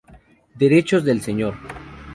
[0.55, 1.53] Derechos del señor.